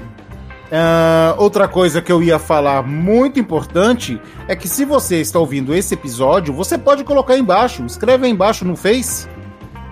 [0.72, 5.74] Ah, outra coisa que eu ia falar muito importante é que se você está ouvindo
[5.74, 9.28] esse episódio, você pode colocar aí embaixo, escreve aí embaixo no Face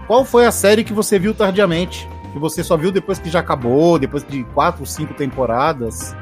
[0.08, 3.40] qual foi a série que você viu tardiamente, que você só viu depois que já
[3.40, 6.16] acabou, depois de quatro, cinco temporadas.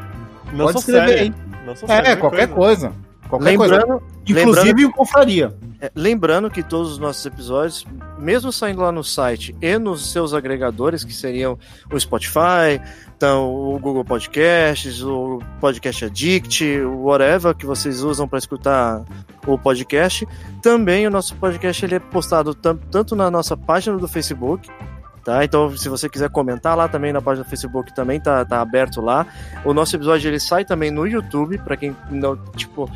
[0.51, 1.19] Não pode só escrever série.
[1.21, 1.33] aí.
[1.65, 2.91] Não só É, série, qualquer coisa.
[3.27, 3.77] Qualquer coisa.
[3.77, 5.53] Lembrando, Inclusive o confraria.
[5.81, 7.85] É, lembrando que todos os nossos episódios,
[8.17, 11.57] mesmo saindo lá no site e nos seus agregadores, que seriam
[11.91, 12.79] o Spotify,
[13.17, 19.03] então, o Google Podcasts, o Podcast Addict, o whatever que vocês usam para escutar
[19.47, 20.27] o podcast,
[20.63, 24.69] também o nosso podcast ele é postado tanto na nossa página do Facebook,
[25.21, 25.43] tá?
[25.43, 29.01] Então, se você quiser comentar lá também na página do Facebook, também tá, tá aberto
[29.01, 29.27] lá.
[29.65, 32.89] O nosso episódio ele sai também no YouTube, para quem não, tipo,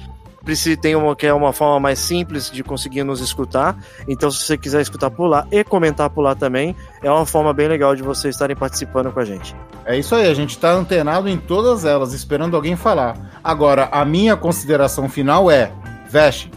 [0.46, 3.78] precisa tem uma que é uma forma mais simples de conseguir nos escutar.
[4.08, 7.54] Então, se você quiser escutar por lá e comentar por lá também, é uma forma
[7.54, 9.54] bem legal de vocês estarem participando com a gente.
[9.86, 13.18] É isso aí, a gente tá antenado em todas elas, esperando alguém falar.
[13.44, 15.70] Agora, a minha consideração final é:
[16.10, 16.50] Veste,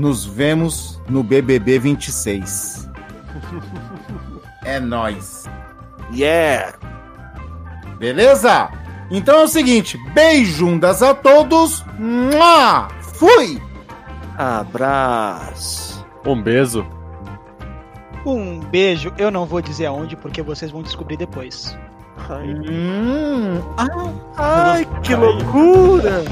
[0.00, 2.88] nos vemos no BBB 26.
[4.64, 5.44] é nóis.
[6.10, 6.74] Yeah!
[7.98, 8.70] Beleza?
[9.10, 11.84] Então é o seguinte: beijundas a todos.
[11.98, 12.88] Mua!
[13.14, 13.60] Fui!
[14.38, 16.04] Abraço!
[16.24, 16.86] Um beijo.
[18.24, 21.76] Um beijo, eu não vou dizer aonde, porque vocês vão descobrir depois.
[22.30, 23.60] Hum,
[24.36, 26.24] Ai, que loucura!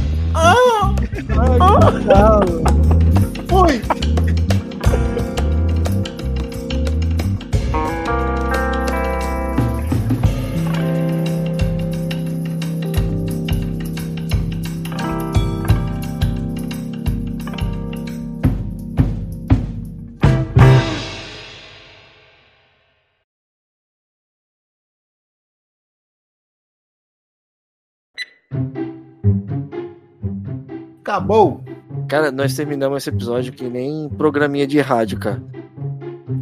[31.08, 31.67] Acabou.
[32.08, 35.42] Cara, nós terminamos esse episódio que nem programinha de rádio, cara.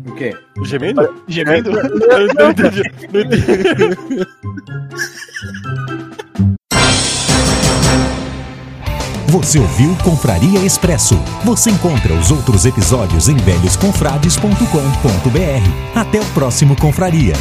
[0.07, 0.33] O quê?
[0.63, 1.13] Gemendo?
[1.27, 1.71] Gemendo?
[1.77, 2.83] Eu não entendi.
[3.13, 3.45] Não entendi.
[9.29, 11.17] Você ouviu Confraria Expresso.
[11.45, 15.99] Você encontra os outros episódios em velhosconfrades.com.br.
[15.99, 17.33] Até o próximo Confraria.